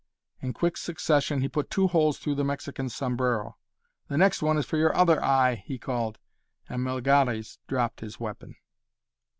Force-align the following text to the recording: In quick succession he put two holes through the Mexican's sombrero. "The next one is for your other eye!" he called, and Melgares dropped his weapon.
In 0.41 0.53
quick 0.53 0.77
succession 0.77 1.41
he 1.41 1.47
put 1.47 1.69
two 1.69 1.85
holes 1.87 2.17
through 2.17 2.33
the 2.33 2.43
Mexican's 2.43 2.95
sombrero. 2.95 3.57
"The 4.07 4.17
next 4.17 4.41
one 4.41 4.57
is 4.57 4.65
for 4.65 4.77
your 4.77 4.95
other 4.95 5.23
eye!" 5.23 5.61
he 5.67 5.77
called, 5.77 6.17
and 6.67 6.81
Melgares 6.83 7.59
dropped 7.67 7.99
his 7.99 8.19
weapon. 8.19 8.55